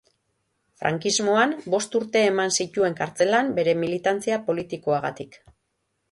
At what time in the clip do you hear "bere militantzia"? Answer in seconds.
3.59-4.39